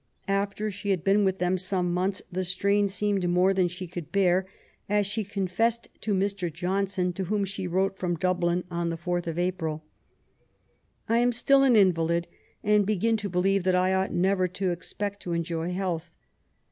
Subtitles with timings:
[0.27, 4.11] After she had been with them some months, the strain seemed more than she could
[4.11, 4.45] bear^
[4.89, 6.51] as she confessed to Mr.
[6.51, 9.83] Johnson^ to whom she wrote from Dublin on the 4th of April:—
[11.07, 12.25] I am still an inyalid,
[12.63, 16.09] and begin to belieye that I ought never to expect to enjoy health.